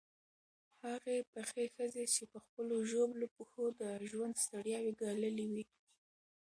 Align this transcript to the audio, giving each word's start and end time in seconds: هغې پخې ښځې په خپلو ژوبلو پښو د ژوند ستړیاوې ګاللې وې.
هغې 0.87 1.17
پخې 1.33 1.63
ښځې 1.75 2.03
په 2.31 2.37
خپلو 2.45 2.75
ژوبلو 2.91 3.27
پښو 3.35 3.65
د 3.81 3.83
ژوند 4.09 4.35
ستړیاوې 4.45 4.91
ګاللې 5.01 5.45
وې. 5.53 5.63